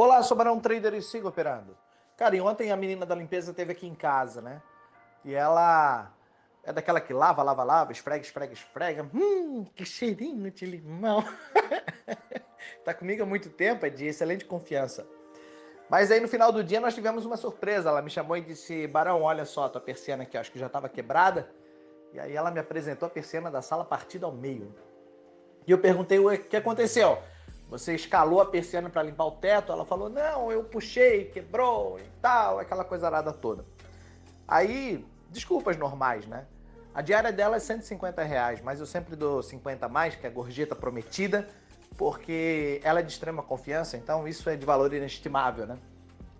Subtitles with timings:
[0.00, 1.76] Olá, sou Barão Trader e sigo operando.
[2.16, 4.62] Cara, e ontem a menina da limpeza teve aqui em casa, né?
[5.24, 6.08] E ela
[6.62, 9.10] é daquela que lava, lava, lava, esfrega, esfrega, esfrega.
[9.12, 11.24] Hum, que cheirinho de limão.
[12.84, 15.04] tá comigo há muito tempo, é de excelente confiança.
[15.90, 17.88] Mas aí no final do dia nós tivemos uma surpresa.
[17.88, 20.88] Ela me chamou e disse: Barão, olha só, tua persiana aqui, acho que já estava
[20.88, 21.50] quebrada.
[22.12, 24.72] E aí ela me apresentou a persiana da sala partida ao meio.
[25.66, 27.18] E eu perguntei o que aconteceu.
[27.68, 29.70] Você escalou a persiana para limpar o teto?
[29.70, 33.64] Ela falou: Não, eu puxei, quebrou e tal, aquela coisa arada toda.
[34.46, 36.46] Aí, desculpas normais, né?
[36.94, 40.30] A diária dela é 150 reais, mas eu sempre dou 50 a mais, que é
[40.30, 41.46] a gorjeta prometida,
[41.96, 45.78] porque ela é de extrema confiança, então isso é de valor inestimável, né?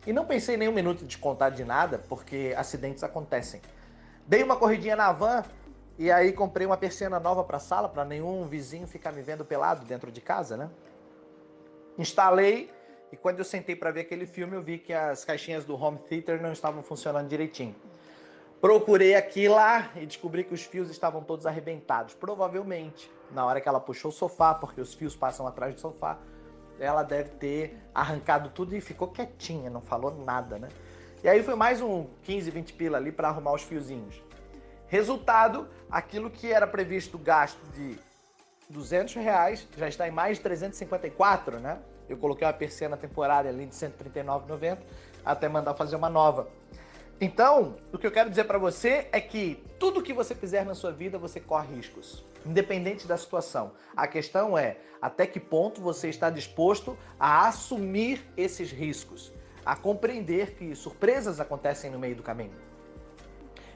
[0.06, 3.60] E não pensei nem um minuto de contar de nada, porque acidentes acontecem.
[4.26, 5.44] Dei uma corridinha na van
[5.98, 9.44] e aí comprei uma persiana nova para a sala, para nenhum vizinho ficar me vendo
[9.44, 10.70] pelado dentro de casa, né?
[11.98, 12.70] Instalei
[13.10, 15.98] e quando eu sentei para ver aquele filme, eu vi que as caixinhas do home
[16.08, 17.74] theater não estavam funcionando direitinho.
[18.60, 22.14] Procurei aqui lá e descobri que os fios estavam todos arrebentados.
[22.14, 26.18] Provavelmente, na hora que ela puxou o sofá, porque os fios passam atrás do sofá,
[26.78, 30.68] ela deve ter arrancado tudo e ficou quietinha, não falou nada, né?
[31.22, 34.22] E aí foi mais um 15, 20 pila ali para arrumar os fiozinhos.
[34.86, 37.98] Resultado, aquilo que era previsto gasto de
[38.70, 41.78] 200 reais, já está em mais de 354, né?
[42.08, 44.78] Eu coloquei uma persiana temporária ali de 139,90
[45.24, 46.48] até mandar fazer uma nova.
[47.20, 50.74] Então, o que eu quero dizer para você é que tudo que você fizer na
[50.74, 53.72] sua vida, você corre riscos, independente da situação.
[53.96, 59.32] A questão é até que ponto você está disposto a assumir esses riscos,
[59.66, 62.67] a compreender que surpresas acontecem no meio do caminho.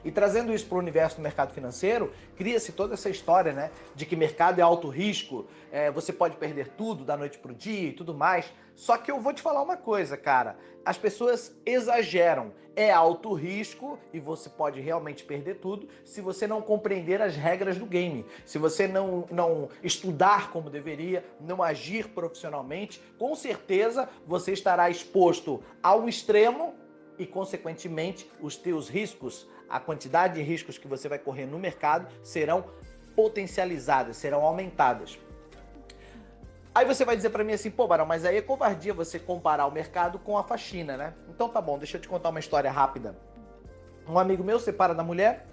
[0.03, 3.71] E trazendo isso para o universo do mercado financeiro, cria-se toda essa história, né?
[3.95, 7.55] De que mercado é alto risco, é, você pode perder tudo da noite para o
[7.55, 8.51] dia e tudo mais.
[8.75, 10.57] Só que eu vou te falar uma coisa, cara.
[10.85, 12.51] As pessoas exageram.
[12.75, 17.77] É alto risco e você pode realmente perder tudo se você não compreender as regras
[17.77, 18.25] do game.
[18.47, 25.63] Se você não, não estudar como deveria, não agir profissionalmente, com certeza você estará exposto
[25.83, 26.72] ao extremo
[27.17, 32.07] e, consequentemente, os teus riscos a quantidade de riscos que você vai correr no mercado
[32.21, 32.65] serão
[33.15, 35.17] potencializadas, serão aumentadas.
[36.75, 39.65] Aí você vai dizer para mim assim, pô, Barão, mas aí é covardia você comparar
[39.65, 41.13] o mercado com a faxina, né?
[41.27, 43.15] Então tá bom, deixa eu te contar uma história rápida.
[44.07, 45.47] Um amigo meu separa da mulher,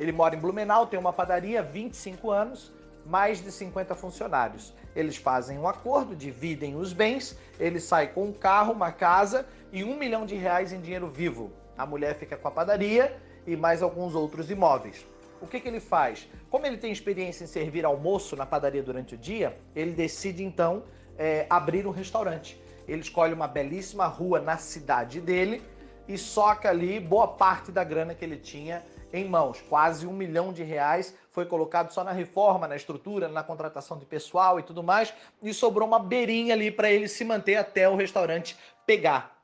[0.00, 2.72] ele mora em Blumenau, tem uma padaria, 25 anos,
[3.06, 4.74] mais de 50 funcionários.
[4.94, 9.84] Eles fazem um acordo, dividem os bens, ele sai com um carro, uma casa e
[9.84, 11.52] um milhão de reais em dinheiro vivo.
[11.76, 13.16] A mulher fica com a padaria
[13.46, 15.06] e mais alguns outros imóveis.
[15.40, 16.28] O que, que ele faz?
[16.50, 20.82] Como ele tem experiência em servir almoço na padaria durante o dia, ele decide então
[21.16, 22.60] é, abrir um restaurante.
[22.86, 25.62] Ele escolhe uma belíssima rua na cidade dele
[26.06, 29.62] e soca ali boa parte da grana que ele tinha em mãos.
[29.68, 34.06] Quase um milhão de reais foi colocado só na reforma, na estrutura, na contratação de
[34.06, 35.12] pessoal e tudo mais,
[35.42, 38.56] e sobrou uma beirinha ali para ele se manter até o restaurante
[38.86, 39.36] pegar.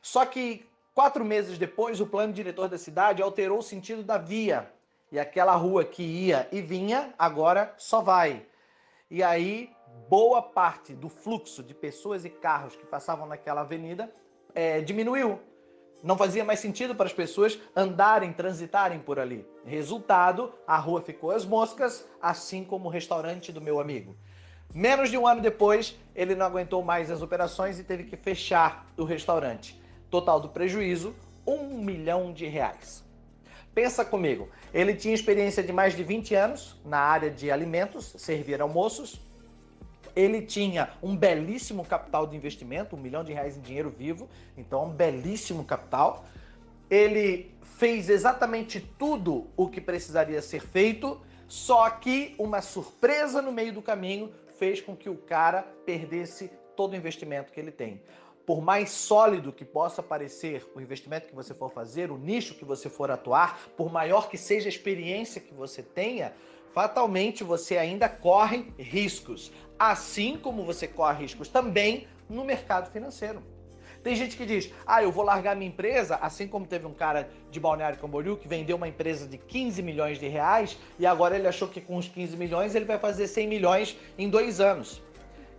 [0.00, 4.70] Só que Quatro meses depois, o plano diretor da cidade alterou o sentido da via.
[5.10, 8.44] E aquela rua que ia e vinha, agora só vai.
[9.10, 9.70] E aí,
[10.08, 14.12] boa parte do fluxo de pessoas e carros que passavam naquela avenida
[14.54, 15.40] é, diminuiu.
[16.02, 19.46] Não fazia mais sentido para as pessoas andarem, transitarem por ali.
[19.64, 24.16] Resultado, a rua ficou às moscas, assim como o restaurante do meu amigo.
[24.74, 28.86] Menos de um ano depois, ele não aguentou mais as operações e teve que fechar
[28.96, 29.80] o restaurante.
[30.10, 31.14] Total do prejuízo,
[31.46, 33.04] um milhão de reais.
[33.74, 38.60] Pensa comigo, ele tinha experiência de mais de 20 anos na área de alimentos, servir
[38.60, 39.20] almoços.
[40.14, 44.86] Ele tinha um belíssimo capital de investimento, um milhão de reais em dinheiro vivo, então
[44.86, 46.24] um belíssimo capital.
[46.90, 53.72] Ele fez exatamente tudo o que precisaria ser feito, só que uma surpresa no meio
[53.72, 58.00] do caminho fez com que o cara perdesse todo o investimento que ele tem
[58.46, 62.64] por mais sólido que possa parecer o investimento que você for fazer, o nicho que
[62.64, 66.32] você for atuar, por maior que seja a experiência que você tenha,
[66.72, 73.42] fatalmente você ainda corre riscos, assim como você corre riscos também no mercado financeiro.
[74.02, 77.30] Tem gente que diz, ah, eu vou largar minha empresa, assim como teve um cara
[77.52, 81.46] de Balneário Camboriú que vendeu uma empresa de 15 milhões de reais e agora ele
[81.46, 85.00] achou que com os 15 milhões ele vai fazer 100 milhões em dois anos.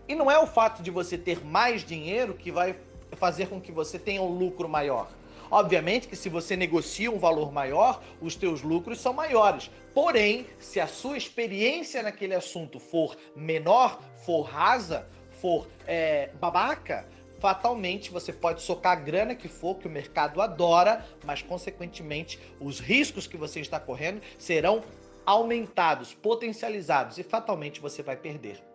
[0.10, 2.76] E não é o fato de você ter mais dinheiro que vai
[3.14, 5.08] fazer com que você tenha um lucro maior.
[5.50, 9.70] Obviamente que se você negocia um valor maior, os teus lucros são maiores.
[9.94, 15.08] Porém, se a sua experiência naquele assunto for menor, for rasa,
[15.42, 17.08] for é, babaca,
[17.40, 22.80] fatalmente você pode socar a grana que for, que o mercado adora, mas consequentemente os
[22.80, 24.82] riscos que você está correndo serão
[25.26, 28.73] aumentados, potencializados e fatalmente você vai perder.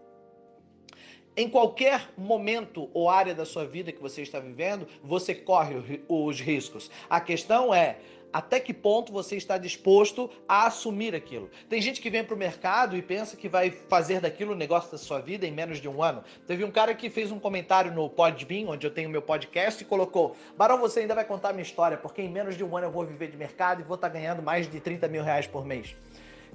[1.39, 6.41] Em qualquer momento ou área da sua vida que você está vivendo, você corre os
[6.41, 6.91] riscos.
[7.09, 7.99] A questão é
[8.33, 11.49] até que ponto você está disposto a assumir aquilo.
[11.69, 14.91] Tem gente que vem para o mercado e pensa que vai fazer daquilo o negócio
[14.91, 16.25] da sua vida em menos de um ano.
[16.45, 19.87] Teve um cara que fez um comentário no Podbean, onde eu tenho meu podcast, e
[19.87, 22.91] colocou: Barão, você ainda vai contar minha história, porque em menos de um ano eu
[22.91, 25.95] vou viver de mercado e vou estar ganhando mais de 30 mil reais por mês.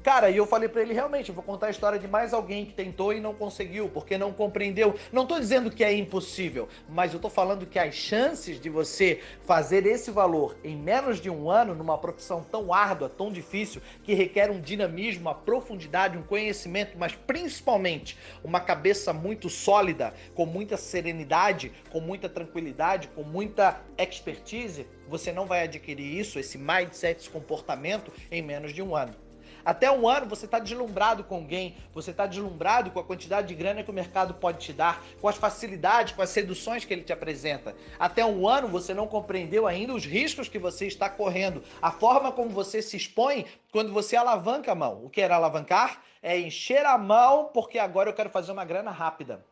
[0.03, 2.73] Cara, e eu falei para ele realmente, vou contar a história de mais alguém que
[2.73, 4.95] tentou e não conseguiu, porque não compreendeu.
[5.13, 9.21] Não tô dizendo que é impossível, mas eu tô falando que as chances de você
[9.45, 14.13] fazer esse valor em menos de um ano numa profissão tão árdua, tão difícil, que
[14.13, 20.75] requer um dinamismo, uma profundidade, um conhecimento, mas principalmente uma cabeça muito sólida, com muita
[20.75, 27.29] serenidade, com muita tranquilidade, com muita expertise, você não vai adquirir isso, esse mindset, esse
[27.29, 29.22] comportamento em menos de um ano.
[29.65, 33.55] Até um ano você está deslumbrado com alguém, você está deslumbrado com a quantidade de
[33.55, 37.03] grana que o mercado pode te dar, com as facilidades, com as seduções que ele
[37.03, 37.75] te apresenta.
[37.97, 42.31] Até um ano você não compreendeu ainda os riscos que você está correndo, a forma
[42.31, 45.05] como você se expõe quando você alavanca a mão.
[45.05, 46.01] O que era alavancar?
[46.21, 49.43] É encher a mão porque agora eu quero fazer uma grana rápida.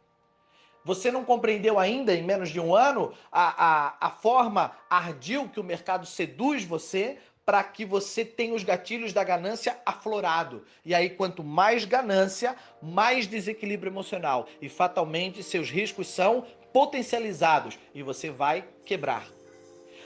[0.84, 5.60] Você não compreendeu ainda, em menos de um ano, a, a, a forma ardil que
[5.60, 7.19] o mercado seduz você
[7.51, 10.63] para que você tenha os gatilhos da ganância aflorado.
[10.86, 14.48] E aí, quanto mais ganância, mais desequilíbrio emocional.
[14.62, 19.27] E fatalmente seus riscos são potencializados e você vai quebrar.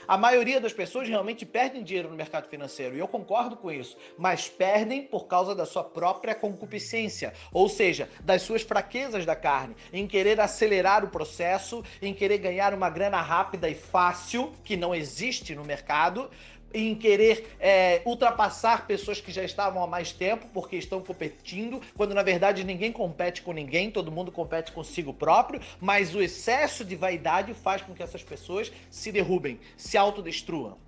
[0.08, 3.96] A maioria das pessoas realmente perdem dinheiro no mercado financeiro, e eu concordo com isso,
[4.16, 9.74] mas perdem por causa da sua própria concupiscência, ou seja, das suas fraquezas da carne,
[9.92, 14.94] em querer acelerar o processo, em querer ganhar uma grana rápida e fácil, que não
[14.94, 16.30] existe no mercado,
[16.72, 22.14] em querer é, ultrapassar pessoas que já estavam há mais tempo porque estão competindo, quando
[22.14, 26.96] na verdade ninguém compete com ninguém, todo mundo compete consigo próprio, mas o excesso de
[26.96, 30.78] vaidade faz com que essas pessoas se derrubem, se autodestruam.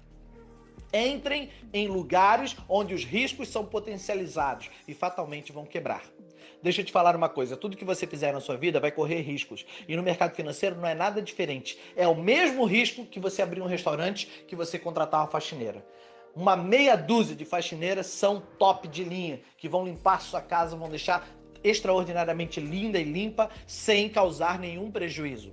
[0.93, 6.03] Entrem em lugares onde os riscos são potencializados e fatalmente vão quebrar.
[6.63, 9.21] Deixa eu te falar uma coisa: tudo que você fizer na sua vida vai correr
[9.21, 9.65] riscos.
[9.87, 11.79] E no mercado financeiro não é nada diferente.
[11.97, 15.85] É o mesmo risco que você abrir um restaurante, que você contratar uma faxineira.
[16.35, 20.89] Uma meia dúzia de faxineiras são top de linha, que vão limpar sua casa, vão
[20.89, 21.29] deixar
[21.65, 25.53] extraordinariamente linda e limpa, sem causar nenhum prejuízo.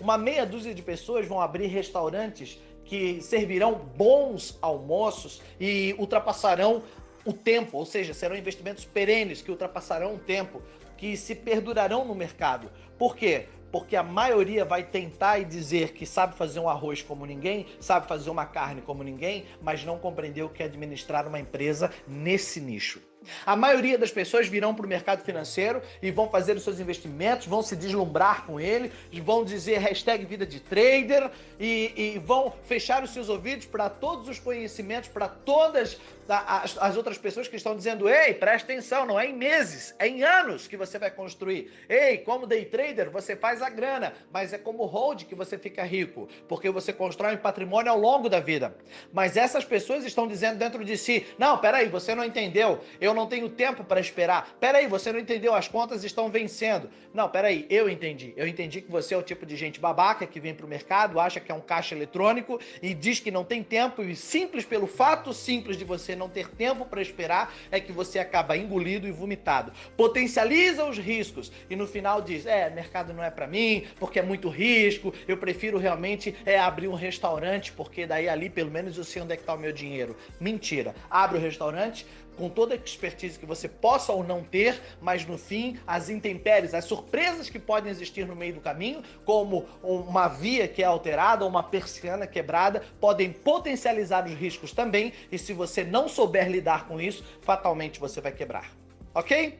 [0.00, 6.82] Uma meia dúzia de pessoas vão abrir restaurantes que servirão bons almoços e ultrapassarão
[7.24, 10.62] o tempo, ou seja, serão investimentos perenes que ultrapassarão o tempo,
[10.96, 12.70] que se perdurarão no mercado.
[12.98, 13.46] Por quê?
[13.72, 18.08] Porque a maioria vai tentar e dizer que sabe fazer um arroz como ninguém, sabe
[18.08, 22.60] fazer uma carne como ninguém, mas não compreendeu o que é administrar uma empresa nesse
[22.60, 23.09] nicho.
[23.44, 27.46] A maioria das pessoas virão para o mercado financeiro e vão fazer os seus investimentos,
[27.46, 33.02] vão se deslumbrar com ele, vão dizer hashtag vida de trader e, e vão fechar
[33.02, 35.98] os seus ouvidos para todos os conhecimentos, para todas
[36.30, 40.06] as, as, outras pessoas que estão dizendo: ei, presta atenção, não é em meses, é
[40.06, 41.72] em anos que você vai construir.
[41.88, 45.82] Ei, como day trader, você faz a grana, mas é como hold que você fica
[45.82, 48.76] rico, porque você constrói um patrimônio ao longo da vida.
[49.12, 52.80] Mas essas pessoas estão dizendo dentro de si: não, peraí, você não entendeu.
[53.00, 54.56] Eu eu não tenho tempo para esperar.
[54.58, 56.88] Peraí, você não entendeu, as contas estão vencendo.
[57.12, 58.32] Não, peraí, eu entendi.
[58.36, 61.18] Eu entendi que você é o tipo de gente babaca que vem para o mercado,
[61.18, 64.86] acha que é um caixa eletrônico e diz que não tem tempo e simples pelo
[64.86, 69.10] fato simples de você não ter tempo para esperar é que você acaba engolido e
[69.10, 69.72] vomitado.
[69.96, 74.22] Potencializa os riscos e no final diz: "É, mercado não é para mim, porque é
[74.22, 75.12] muito risco.
[75.26, 79.32] Eu prefiro realmente é abrir um restaurante porque daí ali pelo menos eu sei onde
[79.32, 80.16] é que está o meu dinheiro".
[80.38, 80.94] Mentira.
[81.10, 82.06] Abre o restaurante,
[82.40, 86.72] com toda a expertise que você possa ou não ter, mas no fim, as intempéries,
[86.72, 91.44] as surpresas que podem existir no meio do caminho, como uma via que é alterada,
[91.44, 96.98] uma persiana quebrada, podem potencializar os riscos também, e se você não souber lidar com
[96.98, 98.70] isso, fatalmente você vai quebrar.
[99.14, 99.58] Ok?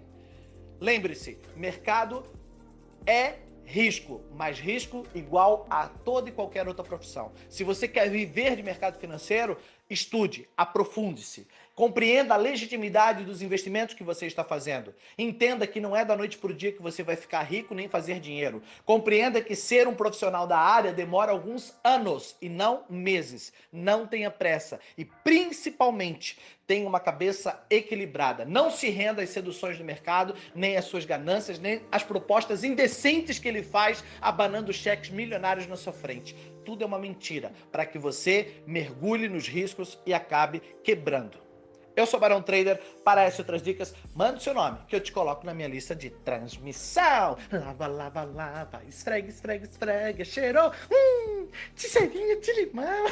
[0.80, 2.22] Lembre-se, mercado
[3.06, 7.30] é risco, mas risco igual a toda e qualquer outra profissão.
[7.46, 9.58] Se você quer viver de mercado financeiro,
[9.90, 11.48] Estude, aprofunde-se.
[11.74, 14.94] Compreenda a legitimidade dos investimentos que você está fazendo.
[15.18, 17.88] Entenda que não é da noite para o dia que você vai ficar rico nem
[17.88, 18.62] fazer dinheiro.
[18.84, 23.52] Compreenda que ser um profissional da área demora alguns anos e não meses.
[23.72, 28.44] Não tenha pressa e, principalmente, tenha uma cabeça equilibrada.
[28.44, 33.40] Não se renda às seduções do mercado, nem às suas ganâncias, nem às propostas indecentes
[33.40, 36.36] que ele faz, abanando cheques milionários na sua frente.
[36.64, 41.50] Tudo é uma mentira para que você mergulhe nos riscos e acabe quebrando.
[41.96, 42.80] Eu sou Barão Trader.
[43.04, 46.10] Para essas outras dicas, manda seu nome, que eu te coloco na minha lista de
[46.10, 47.36] transmissão.
[47.52, 53.06] Lava, lava, lava, esfrega, esfrega, esfrega, cheirou, hum, de cheirinho de limão.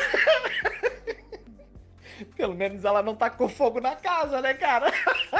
[2.37, 4.91] Pelo menos ela não tá com fogo na casa, né, cara?